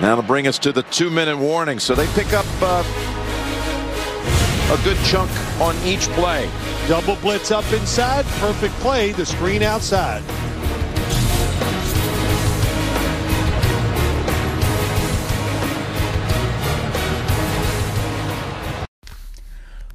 [0.00, 1.78] That'll bring us to the two-minute warning.
[1.78, 2.82] So they pick up uh,
[4.72, 5.30] a good chunk
[5.60, 6.48] on each play.
[6.88, 8.24] Double blitz up inside.
[8.40, 9.12] Perfect play.
[9.12, 10.22] The screen outside.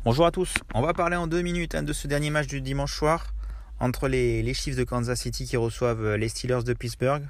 [0.07, 2.61] Bonjour à tous, on va parler en deux minutes hein, de ce dernier match du
[2.61, 3.33] dimanche soir
[3.81, 7.23] entre les, les, Chiefs de Kansas City qui reçoivent euh, les Steelers de Pittsburgh.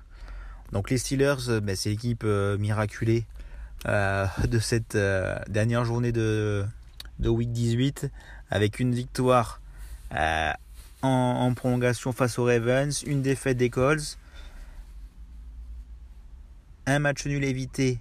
[0.71, 3.25] Donc les Steelers, euh, ben, c'est l'équipe euh, miraculée
[3.85, 4.97] de cette
[5.47, 6.65] dernière journée de,
[7.19, 8.09] de, Week 18
[8.49, 9.61] avec une victoire
[11.03, 14.17] en, prolongation face aux Ravens, une défaite des Colts,
[16.85, 17.99] un match nul évité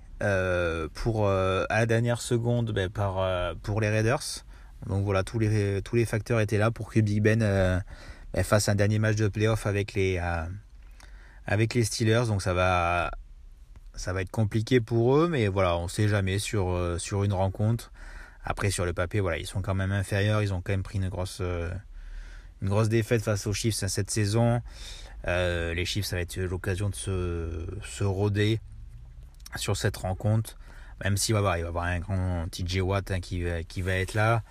[0.94, 4.44] pour à la dernière seconde ben, par, pour les Raiders.
[4.84, 7.80] Donc voilà, tous les, tous les facteurs étaient là pour que Big Ben euh,
[8.32, 10.44] ben, fasse un dernier match de playoff avec les, euh,
[11.46, 12.24] avec les Steelers.
[12.26, 13.10] Donc ça va,
[13.94, 17.24] ça va être compliqué pour eux, mais voilà, on ne sait jamais sur, euh, sur
[17.24, 17.92] une rencontre.
[18.44, 20.42] Après, sur le papier, voilà, ils sont quand même inférieurs.
[20.42, 21.40] Ils ont quand même pris une grosse,
[22.62, 24.62] une grosse défaite face aux Chiefs cette saison.
[25.26, 28.04] les Chiefs, ça va être l'occasion de se, se
[29.56, 30.56] sur cette rencontre.
[31.02, 33.94] Même y avoir, il va y avoir un grand TJ Watt hein, qui, qui va
[33.94, 34.44] être là.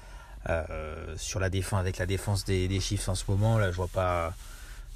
[0.47, 3.77] Euh, sur la défense, avec la défense des, des, Chiefs en ce moment, là, je
[3.77, 4.35] vois pas,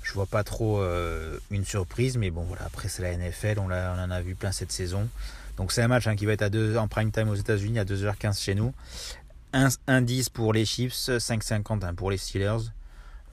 [0.03, 3.69] je vois pas trop euh, une surprise, mais bon, voilà, après c'est la NFL, on,
[3.69, 5.07] on, en a vu plein cette saison.
[5.57, 7.79] Donc c'est un match hein, qui va être à deux, en prime time aux États-Unis
[7.79, 8.73] à 2h15 chez nous.
[9.53, 12.71] 1-10 pour les Chiefs, 5,50 hein, pour les Steelers.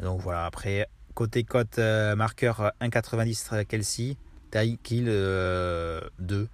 [0.01, 4.17] Donc voilà, après, côté cote euh, marqueur 1,90 Kelsey,
[4.51, 6.49] Tyreek Hill 2.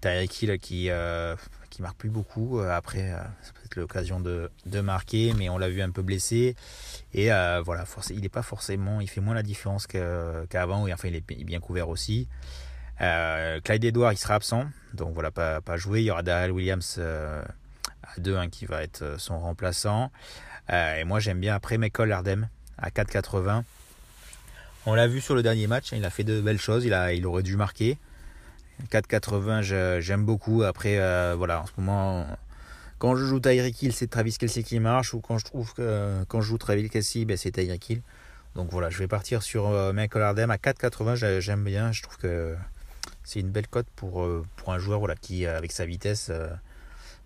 [0.00, 0.90] Tyreek Hill qui,
[1.70, 2.60] qui marque plus beaucoup.
[2.60, 3.14] après,
[3.76, 6.56] l'occasion de, de, marquer, mais on l'a vu un peu blessé.
[7.14, 11.16] Et euh, voilà, il n'est pas forcément, il fait moins la différence qu'avant, enfin il
[11.16, 12.28] est bien couvert aussi.
[13.00, 16.00] Euh, Clyde Edouard, il sera absent, donc voilà, pas, pas joué.
[16.00, 17.42] Il y aura Darrell Williams euh,
[18.02, 20.10] à 2 hein, qui va être son remplaçant.
[20.68, 23.62] et moi j'aime bien après Michael Ardem à 4,80.
[24.86, 26.94] On l'a vu sur le dernier match, hein, il a fait de belles choses, il,
[26.94, 27.98] a, il aurait dû marquer.
[28.90, 30.62] 4,80 j'aime beaucoup.
[30.62, 30.96] Après,
[31.36, 32.26] voilà, en ce moment,
[32.98, 36.22] quand je joue Tyreek Hill, c'est Travis Kelsey qui marche, ou quand je trouve que
[36.28, 38.02] quand je joue Travis Kelsey, ben c'est Tyreek Hill.
[38.54, 41.40] Donc voilà, je vais partir sur euh, Michael Ardem à 4,80.
[41.40, 42.56] J'aime bien, je trouve que
[43.22, 46.32] c'est une belle cote pour, euh, pour un joueur voilà, qui, euh, avec sa vitesse,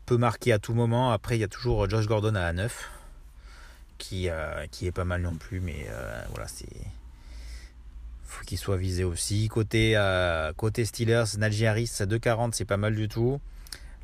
[0.06, 1.12] peut marquer à tout moment.
[1.12, 2.90] Après, il y a toujours Josh Gordon à 9,
[3.98, 4.28] qui,
[4.70, 5.86] qui est pas mal non plus, mais
[6.30, 6.66] voilà, c'est
[8.24, 9.48] faut qu'il soit visé aussi.
[9.48, 9.94] Côté,
[10.56, 13.40] côté Steelers, Najee Harris à 2,40, c'est pas mal du tout.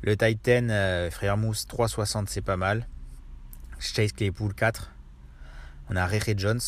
[0.03, 2.87] Le Titan, euh, frère Mousse, 3,60, c'est pas mal.
[3.79, 4.91] Chase Claypool, 4.
[5.89, 6.59] On a Rere Jones,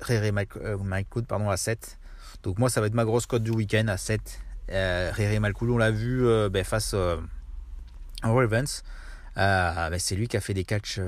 [0.00, 1.96] Rere Malkoud, euh, pardon, à 7.
[2.42, 4.40] Donc moi, ça va être ma grosse cote du week-end à 7.
[4.72, 7.18] Euh, Rere on l'a vu euh, ben, face euh,
[8.22, 8.82] à Ravens.
[9.36, 10.98] Ben, c'est lui qui a fait des catchs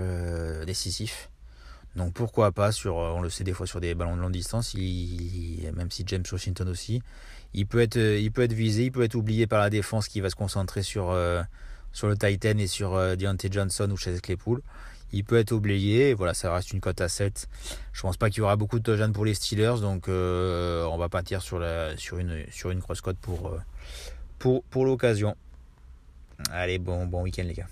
[0.65, 1.29] décisifs.
[1.97, 4.75] Donc pourquoi pas sur, on le sait des fois sur des ballons de longue distance,
[4.75, 7.03] même si James Washington aussi,
[7.55, 10.09] il peut être, euh, il peut être visé, il peut être oublié par la défense
[10.09, 11.43] qui va se concentrer sur, euh,
[11.93, 14.63] sur le Titan et sur euh, Deontay Johnson ou Chase Claypool.
[15.13, 17.49] Il peut être oublié, voilà, ça reste une cote à 7.
[17.93, 21.09] Je pense pas qu'il y aura beaucoup de touchdowns pour les Steelers, donc on va
[21.09, 23.57] partir sur, la, sur, une, sur une grosse cote pour,
[24.39, 25.35] pour, pour l'occasion.
[26.51, 27.69] Allez, bon, bon week-end les gars.